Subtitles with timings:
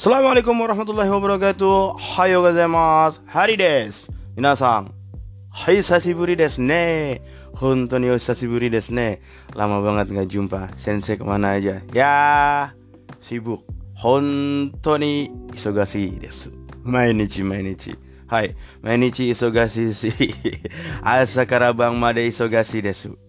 [0.00, 2.00] Assalamualaikum warahmatullahi wabarakatuh.
[2.16, 3.20] Hayo gozaimasu.
[3.28, 4.08] Hari desu.
[4.32, 4.88] Minasan.
[5.52, 7.20] Hai sasiburi desu ne.
[7.60, 9.20] Hontoni o sasiburi desu ne.
[9.52, 10.72] Lama banget nggak jumpa.
[10.80, 11.84] Sensei ke mana aja?
[11.92, 12.72] Ya,
[13.20, 13.60] sibuk.
[14.00, 16.48] Hontoni isogasi desu.
[16.80, 17.92] Mainichi mainichi.
[18.24, 20.08] Hai, mainichi isogasi si.
[21.04, 23.20] Asakara bang made isogasi desu.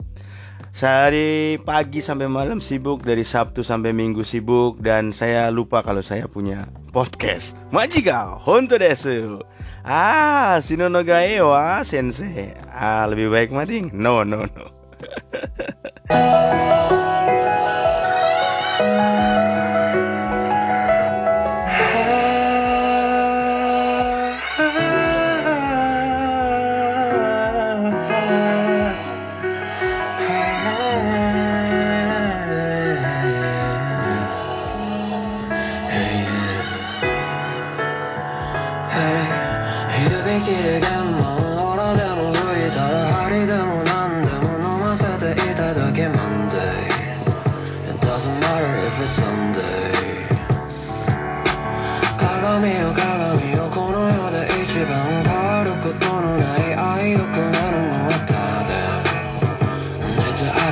[0.72, 6.32] Sehari pagi sampai malam sibuk Dari Sabtu sampai Minggu sibuk Dan saya lupa kalau saya
[6.32, 7.56] punya podcast.
[7.72, 9.40] Majika Honto desu.
[9.88, 12.52] Ah Shinono gae wa sensei.
[12.68, 13.88] Ah lebih baik mati?
[13.96, 14.66] No no no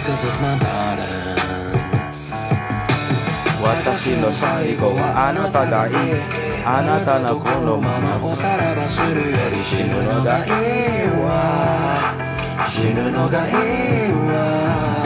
[0.10, 1.38] this is my bottom
[3.62, 5.94] 私の最後はあなたがいい。
[6.66, 10.52] あなたのこのままおさらばするより死ぬのがいい
[11.22, 12.16] わ。
[12.66, 13.54] 死ぬのがいい
[14.14, 15.04] わ。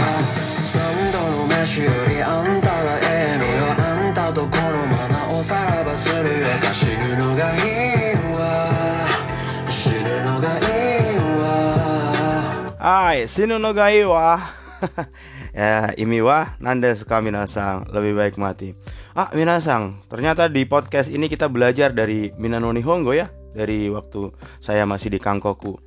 [0.72, 3.74] 三度の飯よりあんたがええのよ。
[3.76, 8.70] あんたとこのままおさらばするよ死ぬのがいいわ。
[9.68, 10.62] 死ぬのがい
[11.12, 11.44] いわ。
[12.78, 14.63] はい死ぬのがいいわ。
[15.54, 17.86] Ya, imi wa nandes ka minasang.
[17.90, 18.74] Lebih baik mati.
[19.14, 24.90] Ah, minasang Ternyata di podcast ini kita belajar dari Minano Nihongo ya Dari waktu saya
[24.90, 25.78] masih di Kangkoku.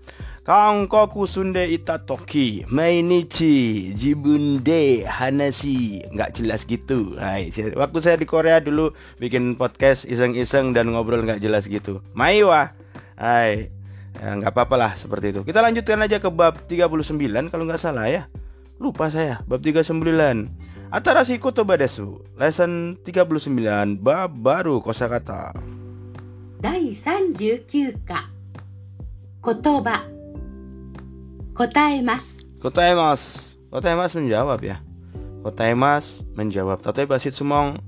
[0.47, 6.07] Kangkoku sunde itatoki Mainichi Jibun de Hanashi.
[6.15, 7.19] Nggak jelas gitu.
[7.19, 12.07] Hai, Waktu saya di Korea dulu Bikin podcast iseng-iseng dan ngobrol nggak jelas gitu.
[12.15, 12.71] Maiwa
[13.19, 13.75] Hai.
[14.17, 15.43] Ya, nggak apa-apa lah seperti itu.
[15.43, 18.31] Kita lanjutkan aja ke bab 39 Kalau nggak salah ya
[18.82, 20.02] Lupa saya Bab 39
[20.90, 25.54] Atarashi kotoba desu Lesson 39 Bab baru kosakata
[26.62, 28.30] 第39課
[29.42, 30.06] 言葉
[31.54, 34.86] 答えます Kotaimas Kotaimas menjawab ya
[35.42, 37.82] Kotaimas menjawab Tateba Shitsumong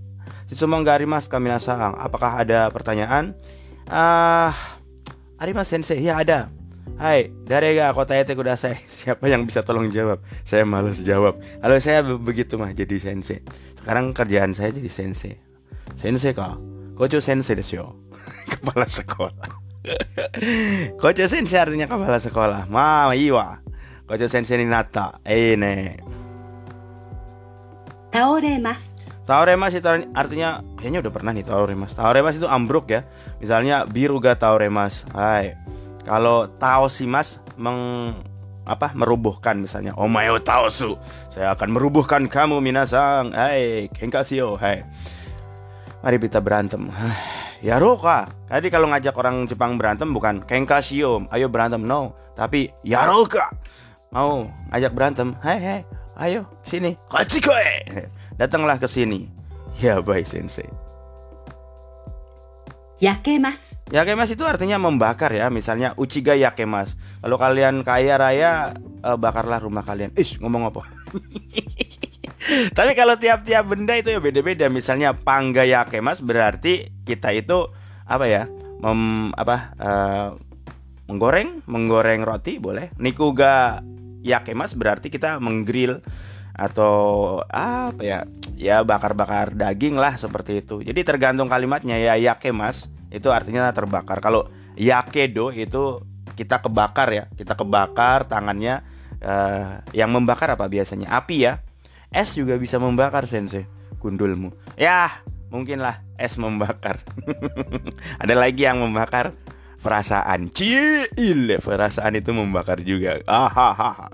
[0.49, 3.37] Shitsumong garimas kaminasang Apakah ada pertanyaan?
[3.85, 4.57] Ah,
[5.37, 6.49] Arimas sensei Ya ada
[6.98, 8.74] Hai, dari gak kota itu kuda saya.
[8.98, 10.18] Siapa yang bisa tolong jawab?
[10.42, 11.38] Saya males jawab.
[11.62, 13.38] Halo, saya begitu mah jadi sensei.
[13.78, 15.38] Sekarang kerjaan saya jadi sensei.
[15.94, 16.58] Sensei kok.
[16.98, 17.94] Kocu sensei desyo.
[18.50, 19.46] kepala sekolah.
[21.02, 22.66] Kocu sensei artinya kepala sekolah.
[22.66, 23.62] Ma iwa.
[24.02, 25.22] Kocu sensei ini nata.
[25.22, 25.54] Eh.
[28.10, 28.82] Taoremas.
[29.22, 29.86] Taoremas itu
[30.18, 31.94] artinya kayaknya udah pernah nih Taoremas.
[31.94, 33.06] Taoremas itu ambruk ya.
[33.38, 35.06] Misalnya biruga Taoremas.
[35.14, 35.77] Hai.
[36.08, 38.16] Kalau Taoshimas meng
[38.68, 41.00] apa merubuhkan misalnya oh omayo taosu
[41.32, 43.32] saya akan merubuhkan kamu minasang.
[43.32, 44.56] Hai kengkasio.
[44.60, 44.84] hai.
[46.00, 46.88] Mari kita berantem.
[47.58, 52.14] Ya roka Jadi kalau ngajak orang Jepang berantem bukan kengkasio ayo berantem no.
[52.38, 53.50] Tapi ya roka
[54.14, 55.34] mau ngajak berantem?
[55.42, 55.80] Hai hai
[56.22, 56.94] ayo sini.
[57.10, 57.82] Kachikoe
[58.38, 59.26] datanglah ke sini.
[59.82, 60.70] Ya baik sensei.
[63.02, 67.00] Yakemas Yakemas itu artinya membakar ya Misalnya Uchiga Yakemas.
[67.24, 70.12] Kalau kalian kaya raya eh, Bakarlah rumah kalian.
[70.12, 70.84] Ih ngomong apa?
[72.76, 74.68] Tapi kalau tiap-tiap benda itu ya beda-beda.
[74.68, 77.72] Misalnya Pangga Yakemas Berarti kita itu
[78.04, 78.48] Apa ya
[78.84, 80.28] mem, Apa eh,
[81.08, 82.92] Menggoreng Menggoreng roti boleh.
[83.00, 83.80] Nikuga
[84.20, 86.04] Yakemas berarti kita menggrill
[86.52, 88.18] Atau Apa ya
[88.58, 90.82] Ya bakar-bakar daging lah seperti itu.
[90.82, 94.20] Jadi tergantung kalimatnya ya Yakemas itu artinya terbakar.
[94.20, 96.02] Kalau yakedo itu
[96.36, 98.84] kita kebakar ya, kita kebakar tangannya.
[99.18, 101.10] Uh, yang membakar apa biasanya?
[101.10, 101.58] Api ya.
[102.14, 103.66] Es juga bisa membakar sensei
[103.98, 104.54] gundulmu.
[104.78, 107.02] Ya mungkinlah es membakar.
[108.22, 109.34] Ada lagi yang membakar
[109.82, 110.54] perasaan.
[110.54, 113.18] Cile, perasaan itu membakar juga.
[113.26, 114.12] Ahaha.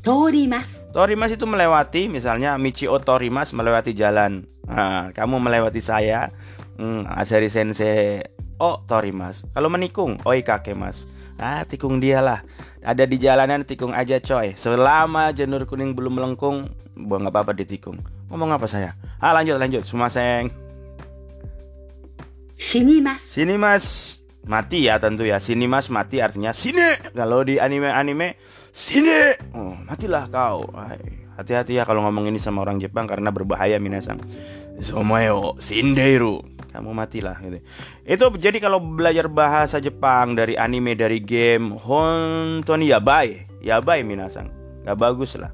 [0.00, 0.68] Torimas.
[0.90, 4.48] Torimas itu melewati, misalnya Michio Torimas melewati jalan.
[4.64, 6.32] Nah, kamu melewati saya,
[6.80, 8.24] Hmm, Azari Sensei.
[8.56, 9.44] Oh, tori mas.
[9.52, 11.04] Kalau menikung, oi kakek mas.
[11.36, 12.40] Ah, tikung dia lah.
[12.80, 14.56] Ada di jalanan tikung aja coy.
[14.56, 18.00] Selama janur kuning belum melengkung, buang nggak apa-apa ditikung.
[18.32, 18.96] Ngomong apa saya?
[19.20, 19.84] Ah, lanjut lanjut.
[19.84, 20.48] Semua seng.
[22.56, 23.28] Sini mas.
[23.28, 23.86] Sini mas.
[24.48, 25.36] Mati ya tentu ya.
[25.36, 27.12] Sini mas mati artinya sini.
[27.12, 28.40] Kalau di anime-anime
[28.72, 29.36] sini.
[29.52, 30.64] Oh, matilah kau.
[31.36, 34.20] Hati-hati ya kalau ngomong ini sama orang Jepang karena berbahaya minasang.
[34.80, 37.58] Somayo, Sindeiru kamu matilah gitu.
[38.06, 44.48] Itu jadi kalau belajar bahasa Jepang dari anime dari game Hontoni yabai, yabai minasang.
[44.86, 45.52] Gak bagus lah.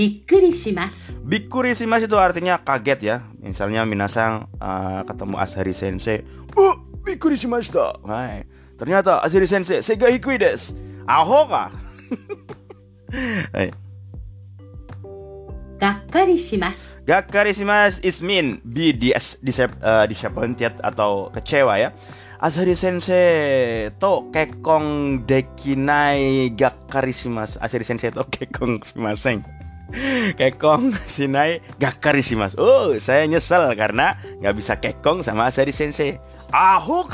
[0.00, 1.12] Bikuri shimasu.
[1.20, 3.16] Bikuri itu artinya kaget ya.
[3.36, 6.24] Misalnya minasang uh, ketemu Asahiri sensei,
[6.56, 6.72] "Oh,
[7.04, 8.48] bikuri shimashita." Hai.
[8.80, 10.72] ternyata Asahiri sensei sega hikui desu.
[11.04, 11.68] Aho ka?
[15.79, 15.79] Hai.
[15.79, 17.01] がっかりします。
[17.05, 21.93] Gakkari shimasu is mean be dis disap, uh, disappointed atau kecewa ya.
[22.41, 27.59] Asari Sensei to kekong dekinai gakkari shimasu.
[27.61, 29.45] Asari Sensei to kekong shimasen.
[30.39, 32.57] Kekong sinai gakkari shimasu.
[32.57, 36.17] Oh, saya nyesel karena nggak bisa kekong sama Asari Sensei.
[36.49, 37.05] Aho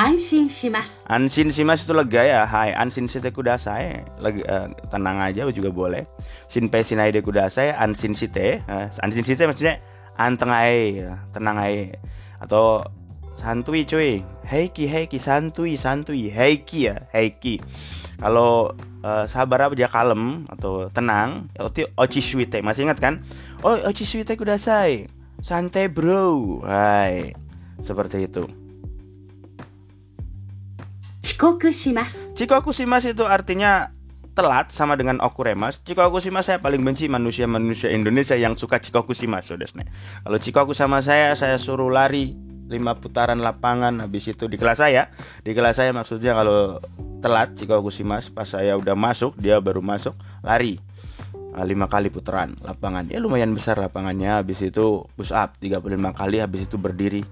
[0.00, 0.96] Ansin shimasu.
[1.12, 2.48] Ansin shimasu itu lega ya.
[2.48, 4.00] Hai, ansin shite kudasai.
[4.16, 6.08] Lagi uh, tenang aja juga boleh.
[6.48, 8.64] Shinpei shinai de kudasai, ansin shite.
[8.64, 9.76] Uh, ansin shite maksudnya
[10.16, 11.04] anteng ae,
[11.36, 11.92] tenang ae.
[12.40, 12.80] Atau
[13.36, 14.24] santui cuy.
[14.48, 17.60] Heiki heiki santui santui heiki ya, heiki.
[18.16, 18.72] Kalau
[19.04, 21.68] uh, sabar aja kalem atau tenang, ya
[22.00, 22.64] ochi shuite.
[22.64, 23.20] Masih ingat kan?
[23.60, 25.12] Oh, ochi shuite kudasai.
[25.44, 26.64] Santai bro.
[26.64, 27.36] Hai.
[27.84, 28.59] Seperti itu.
[31.40, 32.20] Chikoku shimasu.
[32.36, 33.96] Chikoku shimasu itu artinya
[34.36, 35.80] telat sama dengan okuremas.
[35.80, 39.88] Chikoku shimasu saya paling benci manusia-manusia Indonesia yang suka Chikoku shimasu, desne.
[40.20, 42.36] Kalau Chikoku sama saya, saya suruh lari
[42.68, 45.08] lima putaran lapangan habis itu di kelas saya.
[45.40, 46.76] Di kelas saya maksudnya kalau
[47.24, 50.12] telat Chikoku shimasu pas saya udah masuk, dia baru masuk,
[50.44, 50.76] lari
[51.56, 56.36] nah, lima kali putaran lapangan ya lumayan besar lapangannya habis itu push up 35 kali
[56.44, 57.24] habis itu berdiri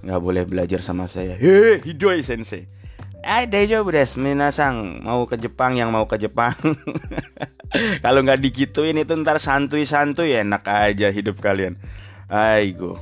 [0.00, 2.79] nggak boleh belajar sama saya hei hidoi sensei
[3.20, 6.56] Hai dejo Bres, minasang mau ke Jepang yang mau ke Jepang.
[8.04, 11.76] Kalau nggak digituin itu ntar santuy-santuy enak aja hidup kalian.
[12.32, 12.96] Aigo.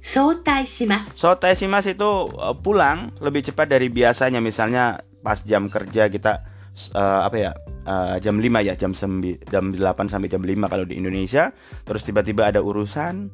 [0.00, 1.12] Sotai shimasu.
[1.12, 4.40] Sotai shimasu itu eh, pulang lebih cepat dari biasanya.
[4.40, 6.48] Misalnya pas jam kerja kita
[6.96, 7.52] uh, apa ya?
[7.88, 11.52] Uh, jam 5 ya, jam sembilan jam delapan sampai jam 5 kalau di Indonesia.
[11.84, 13.28] Terus tiba-tiba ada urusan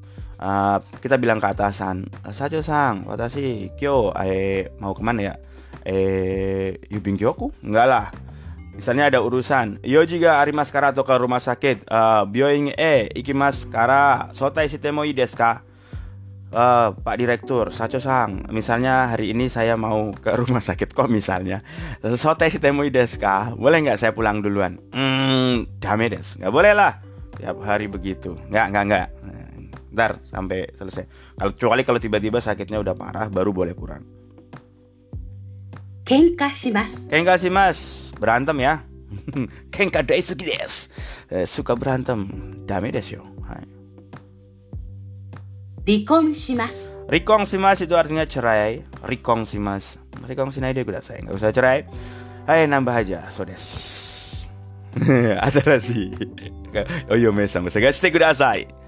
[0.44, 5.34] uh, kita bilang ke atasan, "Sajo sang, watashi kyo eh mau ke mana ya?"
[5.84, 7.52] Eh, yubin kyoku?
[7.64, 8.06] Enggak lah.
[8.76, 13.70] Misalnya ada urusan, yo juga arimas kara atau ke rumah sakit, uh, byoing e ikimas
[13.70, 15.62] kara sotai shite mo ii desu ka?
[16.54, 21.66] Eh, Pak Direktur, Sacho Sang, misalnya hari ini saya mau ke rumah sakit kok misalnya.
[22.14, 23.50] Sotai shitemui desu ka?
[23.58, 24.78] Boleh nggak saya pulang duluan?
[24.94, 26.38] Hmm, dame des.
[26.38, 27.02] Nggak boleh lah.
[27.34, 28.38] Tiap hari begitu.
[28.46, 29.08] Nggak, nggak, nggak
[29.93, 31.35] Ntar sampai selesai.
[31.37, 34.03] Kalau kecuali kalau tiba-tiba sakitnya udah parah, baru boleh pulang.
[36.09, 36.97] 喧嘩します。
[37.05, 38.81] Kenka sih mas, berantem ya.
[39.69, 40.89] Kenka daisuki desu.
[41.29, 42.25] Eh, Suka berantem.
[42.65, 43.23] Dame desu yo.
[43.45, 43.61] Hai.
[45.85, 46.89] 離婚します。
[47.09, 48.81] Rikong simas itu artinya cerai.
[49.05, 50.01] Rikong simas.
[50.25, 51.25] Rikong sinai deh kudasai.
[51.25, 51.85] Nggak usah cerai.
[52.49, 53.29] Hai nambah aja.
[53.29, 54.49] So des.
[55.45, 56.09] Ada sih.
[57.09, 57.65] Oh iya mesang.
[57.65, 58.65] Bisa guys, kudasai.
[58.65, 58.82] 複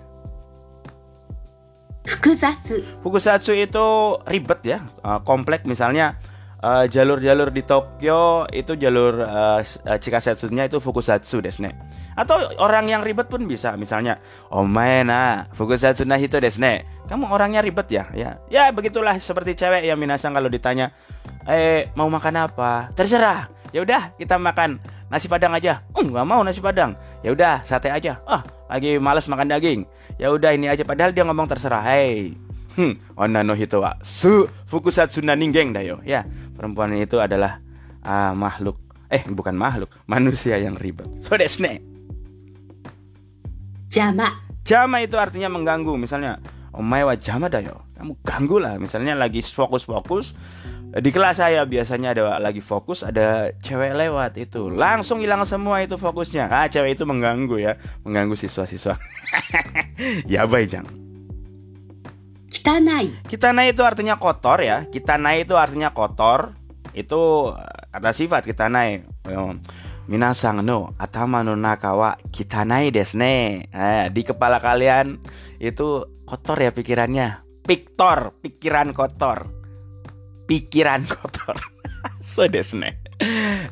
[2.39, 2.83] 雑。
[3.03, 3.87] Fukusatsu itu
[4.27, 6.15] ribet ya, uh, komplek misalnya
[6.63, 11.75] uh, jalur-jalur di Tokyo itu jalur uh, uh, Chikasetsu-nya itu Fukusatsu desne.
[12.17, 16.87] Atau orang yang ribet pun bisa, misalnya omae na Fukusatsu na hito desne.
[17.07, 18.05] Kamu orangnya ribet ya?
[18.17, 20.91] Ya, ya begitulah seperti cewek yang minasang kalau ditanya,
[21.47, 23.53] "Eh, mau makan apa?" Terserah.
[23.75, 24.81] Ya udah, kita makan
[25.13, 25.85] nasi padang aja.
[25.93, 26.97] Oh, nggak mau nasi padang.
[27.21, 28.19] Ya udah, sate aja.
[28.25, 29.87] Ah, lagi malas makan daging.
[30.21, 31.83] Ya udah ini aja padahal dia ngomong terserah.
[31.83, 32.35] Hei.
[32.77, 36.05] Hmm, onna no hito wa su fukusatsu na ningen dayo.
[36.05, 37.65] Ya, perempuan itu adalah
[38.05, 38.77] ah, makhluk
[39.09, 41.07] eh bukan makhluk, manusia yang ribet.
[41.23, 41.97] So desne.
[43.97, 44.29] 邪魔。
[44.67, 45.95] Jama itu artinya mengganggu.
[45.95, 46.43] Misalnya,
[46.75, 47.87] omae wa jama dayo.
[47.95, 48.83] Kamu ganggu lah.
[48.83, 50.35] Misalnya lagi fokus-fokus
[50.97, 54.73] di kelas saya biasanya ada lagi fokus ada cewek lewat itu.
[54.73, 56.49] Langsung hilang semua itu fokusnya.
[56.49, 57.73] Ah cewek itu mengganggu ya
[58.05, 58.97] mengganggu siswa-siswa.
[60.29, 60.85] Ya baik jang.
[62.53, 63.13] 汚い。
[63.29, 64.85] kita naik itu artinya kotor ya.
[64.89, 66.53] Kita naik itu artinya kotor.
[66.93, 69.09] Itu eh, kata sifat kita naik.
[70.07, 73.69] Minasang no atama no naka wa kitanai desu ne.
[73.73, 75.21] Eh, di kepala kalian
[75.61, 77.45] itu kotor ya pikirannya.
[77.67, 79.56] Piktor pikiran kotor
[80.47, 81.59] pikiran kotor.
[82.23, 82.99] so desne.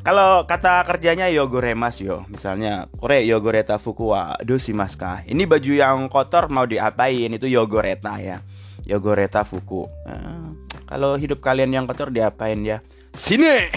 [0.01, 5.11] Kalau kata kerjanya yogoremas yo, misalnya kore yogoreta fukua wa.
[5.25, 8.41] Ini baju yang kotor mau diapain itu yogoreta ya.
[8.85, 9.89] Yogoreta fuku.
[10.05, 10.53] Nah,
[10.85, 12.85] kalau hidup kalian yang kotor diapain ya?
[13.17, 13.69] Sini.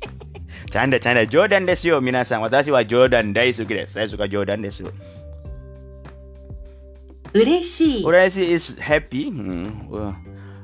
[0.72, 2.40] canda canda Jordan desu yo minasan.
[2.40, 4.00] Watashi wa Jordan desu desu.
[4.00, 4.88] Saya suka Jordan desu.
[7.36, 8.00] Ureshi.
[8.00, 9.28] Ureshi is happy.
[9.28, 9.92] Hmm.
[9.92, 10.16] Wow.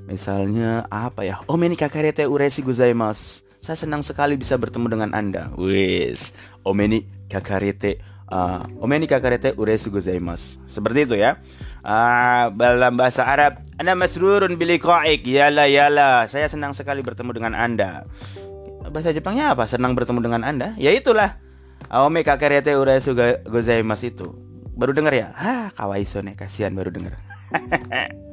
[0.07, 1.41] Misalnya apa ya?
[1.47, 3.47] Oh, meni kakarete uresi gozaimasu.
[3.63, 5.55] Saya senang sekali bisa bertemu dengan Anda.
[5.55, 6.35] Wis.
[6.67, 10.59] Omeni kakarete uh, Omeni kakarete uresi gozaimasu.
[10.67, 11.39] Seperti itu ya.
[11.87, 15.23] Ah, dalam bahasa Arab, Anda masrurun biliqa'ik.
[15.23, 16.27] Yala yala.
[16.27, 18.03] Saya senang sekali bertemu dengan Anda.
[18.91, 19.71] Bahasa Jepangnya apa?
[19.71, 20.75] Senang bertemu dengan Anda?
[20.75, 21.39] Ya itulah.
[21.91, 24.27] Ome kakarete uresi go- gozaimasu itu.
[24.75, 25.31] Baru dengar ya?
[25.37, 27.21] Hah, kawaiso nih, kasihan baru dengar.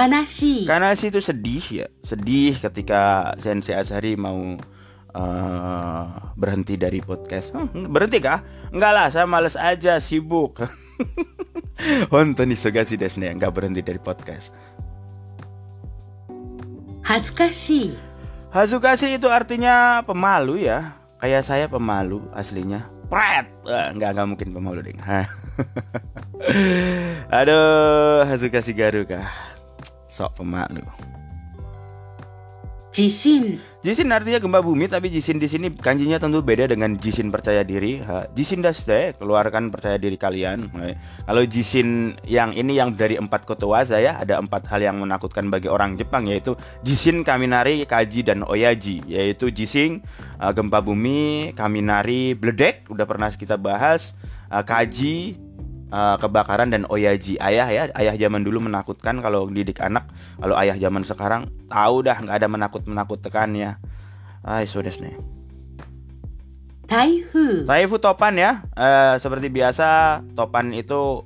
[0.00, 0.64] Kanashi.
[0.64, 4.56] Kanashi itu sedih ya, sedih ketika Sensei Asari mau
[5.12, 6.04] uh,
[6.40, 7.52] berhenti dari podcast.
[7.52, 8.40] Huh, berhenti kah?
[8.72, 10.56] Enggak lah, saya males aja, sibuk.
[12.12, 14.56] Honto ni sugasi desu ne, enggak berhenti dari podcast.
[17.04, 17.92] Hazukashi.
[18.56, 20.96] Hazukashi itu artinya pemalu ya.
[21.20, 22.88] Kayak saya pemalu aslinya.
[23.12, 23.52] Pret.
[23.68, 24.96] Eh, enggak enggak mungkin pemalu deh.
[27.36, 29.49] Aduh, Hazukashi Garu kah?
[30.20, 30.84] Sok pemalu.
[32.92, 37.64] 自信 Jisin artinya gempa bumi, tapi jisin di sini kanjinya tentu beda dengan jisin percaya
[37.64, 37.96] diri.
[38.04, 40.68] Ha, Jisin daste, keluarkan percaya diri kalian.
[41.24, 45.72] Kalau jisin yang ini yang dari empat kotowaza ya, ada empat hal yang menakutkan bagi
[45.72, 49.00] orang Jepang yaitu jisin, kaminari, kaji dan oyaji.
[49.08, 50.04] Yaitu jisin,
[50.36, 54.12] uh, gempa bumi, kaminari, bledek, udah pernah kita bahas.
[54.52, 55.40] Uh, kaji,
[55.90, 57.36] uh, kebakaran dan oyaji.
[57.42, 60.08] Ayah ya ayah zaman dulu menakutkan kalau didik anak.
[60.38, 63.76] Kalau ayah zaman sekarang tahu dah nggak ada menakut menakutkan ya.
[64.40, 65.14] Ay sudah nih
[66.90, 68.66] 台風 Taifu topan ya.
[68.74, 71.22] Eh, seperti biasa topan itu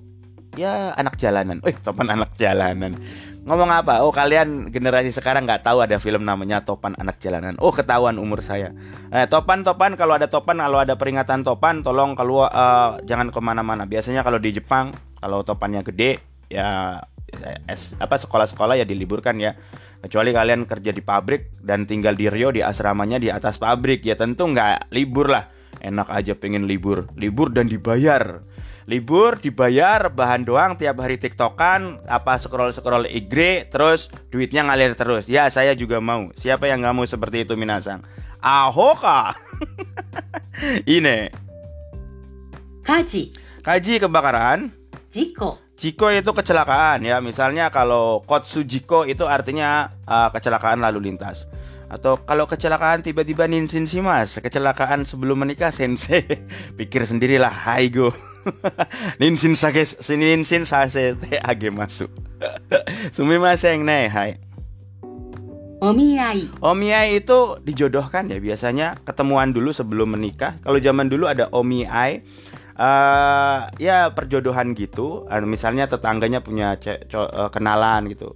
[0.61, 1.64] ya anak jalanan.
[1.64, 3.00] Eh topan anak jalanan
[3.44, 4.00] ngomong apa?
[4.02, 7.54] Oh kalian generasi sekarang nggak tahu ada film namanya topan anak jalanan.
[7.60, 8.72] Oh ketahuan umur saya.
[9.12, 13.40] Eh, topan topan kalau ada topan kalau ada peringatan topan tolong keluar eh, jangan ke
[13.44, 13.84] mana-mana.
[13.84, 17.00] Biasanya kalau di Jepang kalau topannya gede ya
[17.68, 19.52] es, apa sekolah-sekolah ya diliburkan ya.
[20.04, 24.16] Kecuali kalian kerja di pabrik dan tinggal di Rio di asramanya di atas pabrik ya
[24.16, 25.48] tentu nggak libur lah.
[25.84, 27.12] Enak aja pengen libur.
[27.16, 28.40] Libur dan dibayar
[28.85, 35.25] libur dibayar bahan doang tiap hari tiktokan apa scroll scroll IG terus duitnya ngalir terus.
[35.29, 36.29] Ya saya juga mau.
[36.37, 38.05] Siapa yang nggak mau seperti itu minasang?
[38.45, 39.33] Ahoka
[40.97, 41.33] ini
[42.85, 43.33] kaji.
[43.64, 44.69] Kaji kebakaran?
[45.09, 45.57] Jiko.
[45.75, 47.00] Jiko itu kecelakaan.
[47.00, 51.49] Ya misalnya kalau Kotsu Jiko itu artinya uh, kecelakaan lalu lintas.
[51.94, 54.34] Atau kalau kecelakaan tiba-tiba ninsin sih mas.
[54.42, 56.26] Kecelakaan sebelum menikah sensei.
[56.78, 58.10] Pikir sendirilah Hai go.
[59.22, 59.86] Ninsin sake
[60.18, 62.10] Ninsin sase te age masuk.
[63.14, 64.30] Yang ne hai.
[65.84, 70.58] Omiyai omiyai itu dijodohkan ya biasanya ketemuan dulu sebelum menikah.
[70.66, 72.24] Kalau zaman dulu ada omiyai
[72.74, 75.28] uh, eh, ya perjodohan gitu.
[75.28, 78.32] Uh, misalnya tetangganya punya uh, kenalan gitu,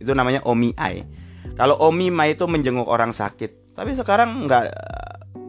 [0.00, 1.04] itu namanya omiyai
[1.56, 3.72] kalau omima itu menjenguk orang sakit.
[3.72, 4.64] Tapi sekarang nggak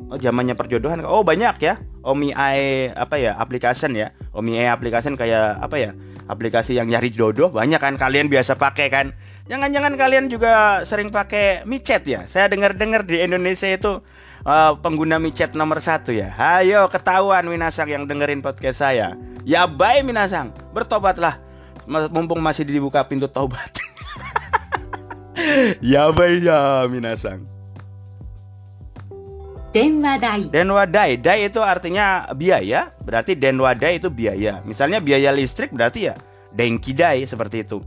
[0.08, 1.04] oh, zamannya perjodohan.
[1.04, 1.76] Oh banyak ya.
[2.08, 4.16] Omiai apa ya aplikasi ya.
[4.32, 5.92] Omiai aplikasi kayak apa ya?
[6.28, 9.12] Aplikasi yang nyari jodoh banyak kan kalian biasa pakai kan.
[9.48, 12.24] Jangan-jangan kalian juga sering pakai micet ya?
[12.28, 14.00] Saya dengar-dengar di Indonesia itu
[14.48, 16.36] eh, pengguna micet nomor satu ya.
[16.40, 19.16] Ayo ketahuan Minasang yang dengerin podcast saya.
[19.44, 21.40] Ya baik Minasang, bertobatlah.
[21.88, 23.72] Mumpung masih dibuka pintu taubat.
[25.81, 27.53] ya baik ya Minasang.
[29.73, 34.61] 電話代 Denwadai, dai itu artinya biaya, berarti denwadai itu biaya.
[34.69, 36.15] Misalnya biaya listrik berarti ya
[36.53, 37.81] denki dai seperti itu.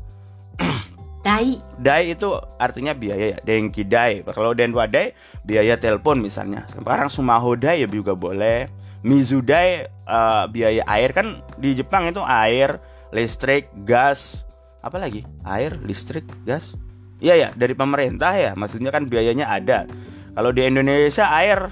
[1.22, 4.26] 代 Dai itu artinya biaya ya, denki dai.
[4.26, 5.14] Kalau denwadai
[5.46, 6.66] biaya telepon misalnya.
[6.74, 8.66] Sekarang sumaho dai ya juga boleh.
[9.06, 12.82] Mizudai eh, biaya air kan di Jepang itu air,
[13.14, 14.42] listrik, gas,
[14.82, 15.22] apa lagi?
[15.46, 16.74] Air, listrik, gas.
[17.21, 18.53] Iya ya, dari pemerintah ya.
[18.57, 19.85] Maksudnya kan biayanya ada.
[20.31, 21.69] Kalau di Indonesia air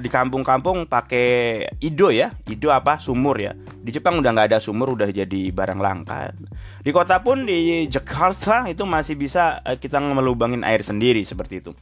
[0.00, 3.52] di kampung-kampung pakai ido ya, ido apa sumur ya.
[3.84, 6.32] Di Jepang udah nggak ada sumur, udah jadi barang langka.
[6.80, 11.76] Di kota pun di Jakarta itu masih bisa eh, kita melubangin air sendiri seperti itu.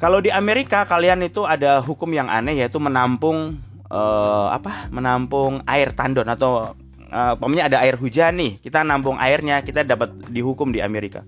[0.00, 3.60] Kalau di Amerika kalian itu ada hukum yang aneh yaitu menampung
[3.92, 4.88] eh, apa?
[4.88, 6.72] Menampung air tandon atau
[7.04, 11.20] eh, pokoknya ada air hujan nih, kita nampung airnya, kita dapat dihukum di Amerika.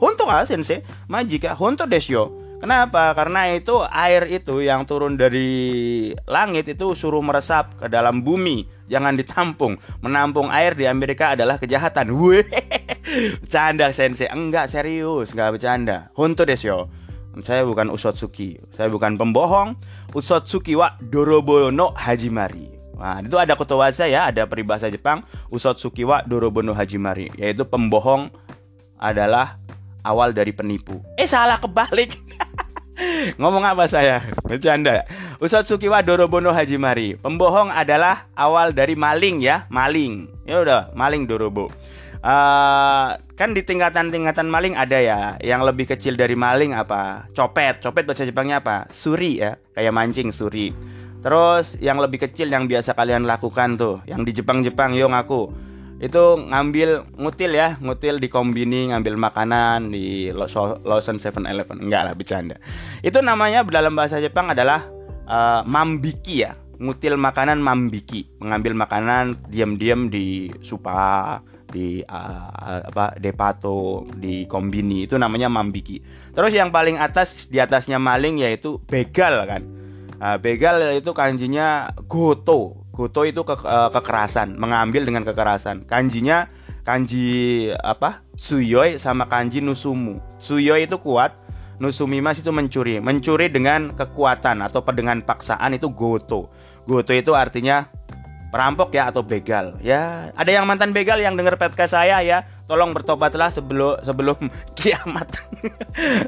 [0.00, 0.80] Honto ka sensei?
[1.12, 2.24] Majika honto desu yo.
[2.60, 3.16] Kenapa?
[3.16, 9.16] Karena itu air itu yang turun dari langit itu suruh meresap ke dalam bumi, jangan
[9.16, 9.80] ditampung.
[10.04, 12.12] Menampung air di Amerika adalah kejahatan.
[12.20, 12.44] Weh,
[13.40, 14.28] bercanda sensei.
[14.28, 16.12] Enggak serius, enggak bercanda.
[16.12, 16.92] Honto desyo.
[17.40, 19.80] Saya bukan Usotsuki, saya bukan pembohong.
[20.12, 22.68] Usotsuki wa Dorobo no Hajimari.
[23.00, 28.28] Nah, itu ada kotowaza ya, ada peribahasa Jepang, Usotsuki wa Dorobo no Hajimari, yaitu pembohong
[29.00, 29.56] adalah
[30.04, 31.00] awal dari penipu.
[31.16, 32.16] Eh salah kebalik.
[33.40, 34.20] Ngomong apa saya?
[34.44, 35.08] Bercanda.
[35.40, 37.16] Usatsuki wa Dorobono Hajimari.
[37.16, 40.28] Pembohong adalah awal dari maling ya, maling.
[40.44, 41.72] Ya udah, maling Dorobo.
[42.20, 48.04] Uh, kan di tingkatan-tingkatan maling ada ya yang lebih kecil dari maling apa copet copet
[48.04, 50.68] bahasa Jepangnya apa suri ya kayak mancing suri
[51.24, 55.48] terus yang lebih kecil yang biasa kalian lakukan tuh yang di Jepang-Jepang yo ngaku
[56.00, 61.76] itu ngambil ngutil ya ngutil di kombini ngambil makanan di Lawson Seven Eleven.
[61.76, 62.56] Enggak lah bercanda.
[63.04, 64.88] Itu namanya dalam bahasa Jepang adalah
[65.28, 66.56] uh, mambiki ya.
[66.80, 68.32] Ngutil makanan mambiki.
[68.40, 72.48] Mengambil makanan diam-diam di supa di uh,
[72.88, 75.04] apa depato di kombini.
[75.04, 76.00] Itu namanya mambiki.
[76.32, 79.68] Terus yang paling atas di atasnya maling yaitu begal kan.
[80.16, 85.88] Uh, begal itu kanjinya goto goto itu ke, uh, kekerasan mengambil dengan kekerasan.
[85.88, 86.52] Kanjinya
[86.84, 88.20] kanji apa?
[88.36, 90.20] Suyoi sama kanji nusumu.
[90.36, 91.32] Suyoi itu kuat
[91.80, 93.00] nusumimas itu mencuri.
[93.00, 96.52] Mencuri dengan kekuatan atau dengan paksaan itu goto.
[96.84, 97.88] Goto itu artinya
[98.52, 100.28] perampok ya atau begal ya.
[100.36, 102.44] Ada yang mantan begal yang dengar podcast saya ya.
[102.68, 105.28] Tolong bertobatlah sebelum sebelum kiamat.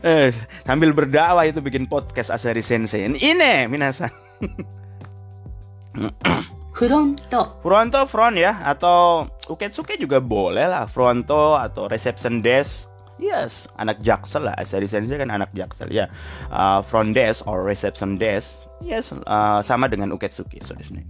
[0.02, 0.34] Eh,
[0.66, 3.06] sambil berdakwah itu bikin podcast Asari Sensei.
[3.06, 4.10] Ini minasan
[6.72, 7.60] Fronto.
[7.60, 14.50] Fronto front ya atau uketsuke juga boleh lah fronto atau reception desk Yes, anak jaksel
[14.50, 14.58] lah.
[14.58, 16.10] Asari Sensei kan anak jaksel ya.
[16.50, 18.66] Uh, front desk or reception desk.
[18.82, 20.58] Yes, uh, sama dengan uketsuki.
[20.66, 21.02] So, di sini.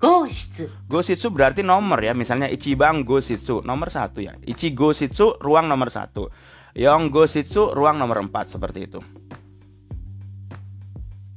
[0.00, 0.66] Goshitsu.
[0.88, 4.34] Gositsu berarti nomor ya, misalnya Ichiban Gositsu nomor satu ya.
[4.42, 6.26] Ichi Gositsu ruang nomor satu.
[6.72, 8.98] Yong Gositsu ruang nomor empat seperti itu.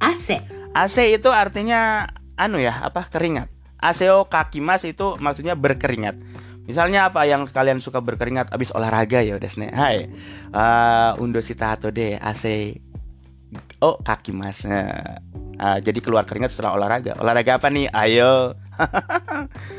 [0.00, 0.55] Ase.
[0.76, 3.48] AC itu artinya anu ya, apa keringat.
[3.80, 6.20] Aseo kakimas itu maksudnya berkeringat.
[6.68, 10.10] Misalnya apa yang kalian suka berkeringat abis olahraga ya udah Hai.
[10.50, 12.76] Uh, undo sitato deh AC.
[13.80, 14.66] Oh kaki mas.
[14.66, 17.16] Uh, jadi keluar keringat setelah olahraga.
[17.16, 17.88] Olahraga apa nih?
[17.94, 18.52] Ayo.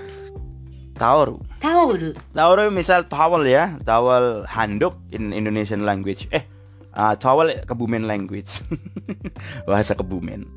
[0.98, 1.38] Taoru.
[1.62, 2.10] Taoru.
[2.34, 6.26] Taoru misal towel ya, towel handuk in Indonesian language.
[6.34, 6.42] Eh,
[6.98, 8.66] uh, towel Kebumen language.
[9.70, 10.50] Bahasa Kebumen.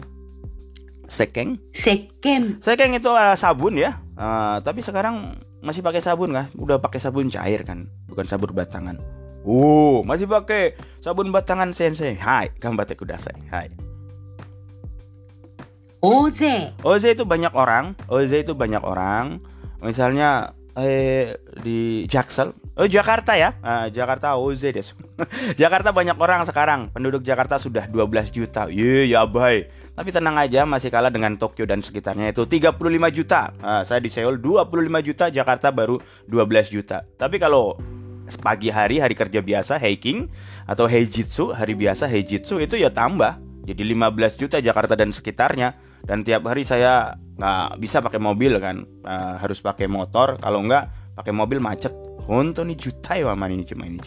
[1.11, 1.59] Sekeng.
[1.75, 2.63] Sekken.
[2.63, 3.99] Sekeng itu uh, sabun ya.
[4.15, 6.47] Uh, tapi sekarang masih pakai sabun kah?
[6.55, 8.95] Udah pakai sabun cair kan, bukan sabun batangan.
[9.43, 12.15] Oh, masih pakai sabun batangan sensei.
[12.15, 13.35] Hai, gambate kudasai.
[13.51, 13.75] Hai.
[15.99, 16.79] Oze.
[16.87, 17.99] Oze itu banyak orang.
[18.07, 19.43] Oze itu banyak orang.
[19.83, 22.55] Misalnya eh di Jaksel.
[22.79, 23.59] Oh, Jakarta ya.
[23.61, 24.95] Uh, Jakarta Oze des.
[25.61, 26.89] Jakarta banyak orang sekarang.
[26.95, 28.71] Penduduk Jakarta sudah 12 juta.
[28.71, 29.90] Ye, ya baik.
[30.01, 32.81] Tapi tenang aja masih kalah dengan Tokyo dan sekitarnya itu 35
[33.13, 33.53] juta.
[33.61, 37.05] Nah, saya di Seoul 25 juta, Jakarta baru 12 juta.
[37.05, 37.77] Tapi kalau
[38.41, 40.25] pagi hari hari kerja biasa hiking
[40.65, 43.37] atau heijitsu hari biasa heijitsu itu ya tambah.
[43.69, 45.77] Jadi 15 juta Jakarta dan sekitarnya.
[46.01, 48.81] Dan tiap hari saya nggak bisa pakai mobil kan.
[49.05, 50.41] Uh, harus pakai motor.
[50.41, 51.93] Kalau nggak pakai mobil macet.
[52.25, 54.01] Honto nih juta ya mani ini cuma ini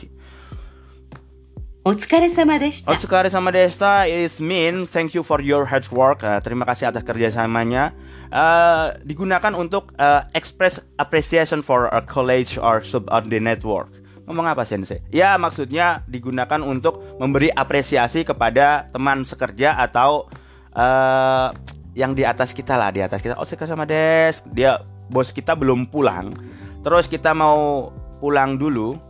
[1.88, 2.92] お疲れ様でした。
[2.92, 6.20] Otsukare sama Desta is mean thank you for your hard work.
[6.20, 7.96] Uh, terima kasih atas kerjasamanya.
[8.28, 13.88] Uh, digunakan untuk uh, express appreciation for a college or subordinate work.
[14.28, 15.00] Ngomong apa sensei?
[15.08, 20.28] Ya maksudnya digunakan untuk memberi apresiasi kepada teman sekerja atau
[20.76, 21.48] uh,
[21.96, 23.40] yang di atas kita lah di atas kita.
[23.40, 24.44] Otsukare sama Des.
[24.52, 26.36] Dia bos kita belum pulang.
[26.84, 27.88] Terus kita mau
[28.20, 29.00] pulang dulu.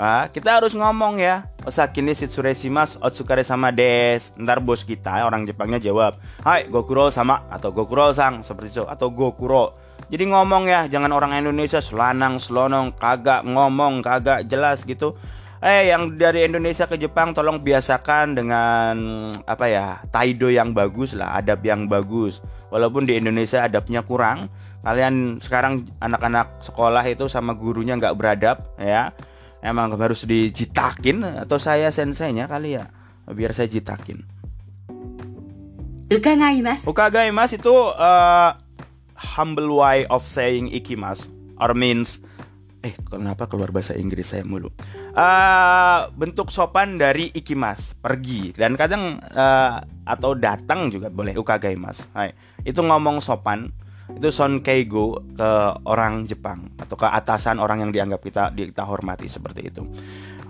[0.00, 1.44] Ah, kita harus ngomong ya.
[1.60, 4.32] Osakini shitsure shimasu, otsukare sama des.
[4.32, 9.12] Ntar bos kita orang Jepangnya jawab, "Hai, gokuro sama" atau "gokuro sang" seperti itu atau
[9.12, 9.76] "gokuro".
[10.08, 15.20] Jadi ngomong ya, jangan orang Indonesia selanang selonong, kagak ngomong, kagak jelas gitu.
[15.60, 18.96] Eh, yang dari Indonesia ke Jepang tolong biasakan dengan
[19.44, 22.40] apa ya, taido yang bagus lah, adab yang bagus.
[22.72, 24.48] Walaupun di Indonesia adabnya kurang,
[24.80, 29.12] kalian sekarang anak-anak sekolah itu sama gurunya nggak beradab ya
[29.60, 32.88] emang harus dijitakin atau saya senseinya kali ya?
[33.30, 34.40] Biar saya jitakin.
[36.90, 37.54] Ukagai mas.
[37.54, 38.50] Itu uh,
[39.38, 41.30] humble way of saying ikimas
[41.62, 42.18] or means.
[42.80, 44.72] Eh kenapa keluar bahasa Inggris saya mulu?
[45.14, 48.50] Uh, bentuk sopan dari ikimas pergi.
[48.56, 51.38] Dan kadang uh, atau datang juga boleh.
[51.38, 52.34] Ukagaimas Hai.
[52.66, 53.70] itu ngomong sopan
[54.16, 55.50] itu Son Keigo ke
[55.86, 59.82] orang Jepang atau ke atasan orang yang dianggap kita kita hormati seperti itu.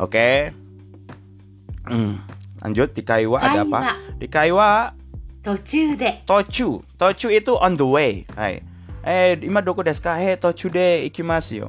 [0.00, 0.08] Oke.
[0.08, 0.34] Okay.
[1.90, 2.22] Hmm.
[2.60, 3.96] Lanjut di Kaiwa ada apa?
[4.20, 5.00] Di Kaiwa
[5.40, 6.20] Tochu de.
[6.28, 6.84] Tochu.
[7.00, 8.28] Tochu itu on the way.
[8.36, 8.60] Hai.
[9.00, 10.20] Eh, ima doko desu ka?
[10.20, 11.68] Hei, tochu de ikimasu yo.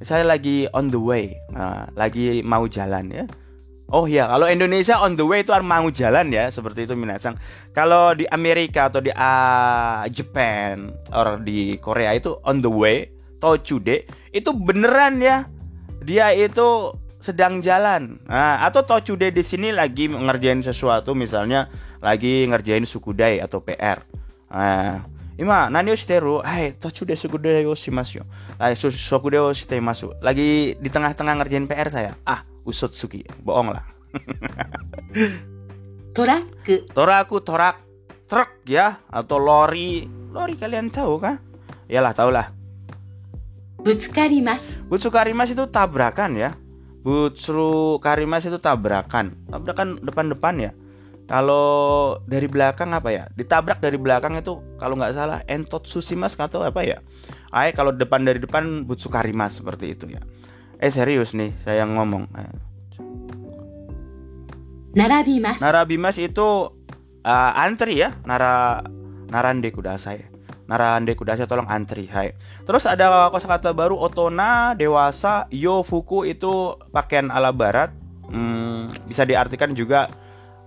[0.00, 1.36] Saya lagi on the way.
[1.52, 3.24] Nah, lagi mau jalan ya.
[3.90, 7.34] Oh ya, kalau Indonesia on the way itu mau jalan ya, seperti itu minasang.
[7.74, 13.10] Kalau di Amerika atau di ah, Japan atau di Korea itu on the way,
[13.42, 15.50] tochu de itu beneran ya.
[16.06, 18.22] Dia itu sedang jalan.
[18.30, 21.66] Nah, atau tochu de di sini lagi ngerjain sesuatu misalnya
[21.98, 24.06] lagi ngerjain sukudai atau PR.
[24.54, 25.02] Nah,
[25.34, 26.46] ima nani shiteru?
[26.46, 28.24] Hai, tochu de shimasu yo.
[28.54, 30.14] Hai, su- sukudai o shitemasu.
[30.22, 32.14] Lagi di tengah-tengah ngerjain PR saya.
[32.22, 33.84] Ah, usut sugi bohong lah.
[36.16, 36.42] Torak
[36.90, 37.78] toraku torak
[38.26, 40.02] truk ya atau lori.
[40.30, 41.36] Lori kalian tahu kan kah?
[41.90, 42.46] Yalah tahulah.
[43.80, 46.50] Butsukarimas butsukarimas itu tabrakan ya.
[47.00, 49.32] Butsu karimas itu tabrakan.
[49.48, 50.72] Tabrakan depan-depan ya.
[51.30, 53.24] Kalau dari belakang apa ya?
[53.32, 56.98] Ditabrak dari belakang itu kalau nggak salah entot susimas atau apa ya?
[57.54, 60.20] Ay, kalau depan dari depan butsukarimas seperti itu ya
[60.80, 62.24] eh serius nih saya ngomong.
[62.32, 62.56] Eh.
[64.96, 65.60] Narabimas.
[65.60, 66.72] Narabimas itu
[67.22, 68.80] uh, antri ya nara
[69.28, 70.24] narande kudasai.
[70.66, 72.32] Narande kudasai tolong antri hai.
[72.64, 77.92] Terus ada kosakata baru otona dewasa yo fuku itu pakaian ala barat.
[78.30, 80.06] Hmm, bisa diartikan juga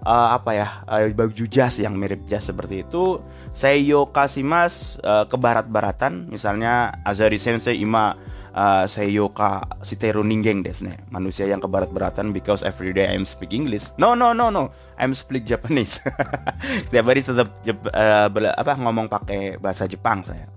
[0.03, 3.17] uh, apa ya uh, baju jas yang mirip jas seperti itu.
[3.55, 8.15] Seiyo kasimas uh, ke barat-baratan misalnya Azari Sensei ima
[8.53, 10.95] uh, seiyo ka shiteru ningen desu ne.
[11.09, 13.89] Manusia yang ke barat-baratan because every day I'm speak English.
[13.97, 14.71] No no no no.
[14.95, 15.99] I'm speak Japanese.
[16.87, 20.47] Setiap hari tetap uh, apa ngomong pakai bahasa Jepang saya.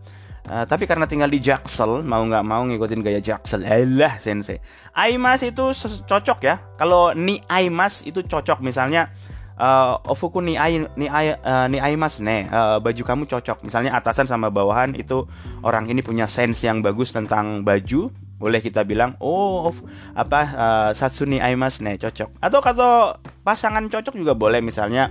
[0.46, 3.66] Uh, tapi karena tinggal di Jaksel, mau nggak mau ngikutin gaya Jaksel.
[3.66, 4.62] Elah sensei.
[4.94, 5.74] Aimas itu
[6.06, 6.62] cocok ya.
[6.78, 9.10] Kalau ni aimas itu cocok misalnya
[9.56, 13.66] uh, ofuku ni ai ni ai uh, ni aimas ne Uh, baju kamu cocok.
[13.66, 15.26] Misalnya atasan sama bawahan itu
[15.66, 18.08] orang ini punya sense yang bagus tentang baju.
[18.36, 22.36] Boleh kita bilang, oh of- apa uh, satsuni aimas ne cocok.
[22.38, 25.10] Atau kalau pasangan cocok juga boleh misalnya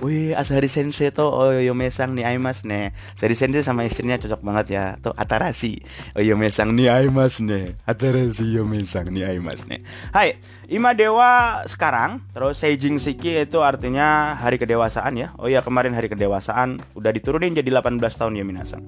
[0.00, 2.88] Wih, Asari Sensei tuh oh Yomesang nih Aimas nih.
[3.12, 4.84] Asari Sensei sama istrinya cocok banget ya.
[4.96, 5.84] Tuh Atarashi.
[6.16, 7.76] Oh Yomesang nih Aimas nih.
[7.84, 9.84] Atarashi Yomesang nih Aimas nih.
[10.08, 10.40] Hai,
[10.72, 15.36] Ima Dewa sekarang, terus Seijing Shiki itu artinya hari kedewasaan ya.
[15.36, 18.80] Oh iya, kemarin hari kedewasaan udah diturunin jadi 18 tahun ya Minasang.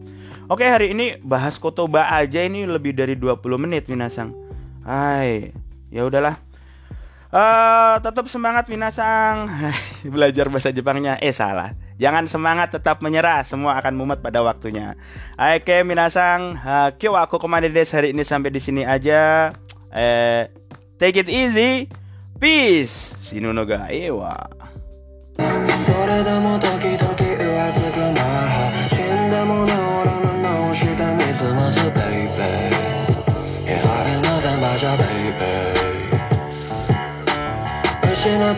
[0.49, 4.33] Oke, hari ini bahas kotoba aja ini lebih dari 20 menit Minasang.
[4.81, 5.53] Hai,
[5.93, 6.52] ya udahlah.
[7.32, 9.52] Eh, tetap semangat Minasang
[10.16, 14.96] Belajar bahasa Jepangnya Eh salah Jangan semangat tetap menyerah Semua akan mumet pada waktunya
[15.36, 19.52] Oke Minasang uh, Kyo aku kemana des hari ini sampai di sini aja
[19.92, 20.48] eh,
[20.96, 21.92] Take it easy
[22.40, 24.48] Peace Sinu no ga ewa
[25.38, 27.21] それでも時々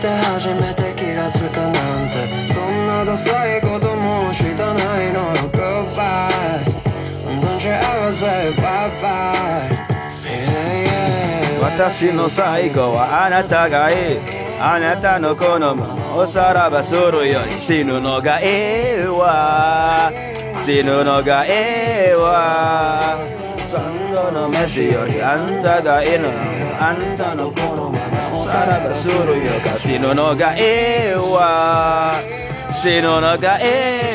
[0.05, 2.53] て初めて気がつくなんて。
[2.53, 5.35] そんなダサいこともしたないのよ。
[5.51, 6.61] Goodbye.
[7.25, 9.65] Don't you ever say bye bye
[10.23, 11.63] yeah, yeah.
[11.63, 14.19] 私の最後はあなたがいい。
[14.59, 15.81] あなたの好み
[16.15, 20.11] おさらばするより死ぬのがええわ。
[20.65, 23.17] 死ぬのがええわ。
[23.57, 26.29] 三度の飯よりあんたがいいの
[26.79, 27.84] あんたの好み
[28.55, 29.13] さらばする
[29.43, 32.13] よか死ぬのがええわ。
[32.81, 34.14] 死ぬのがえ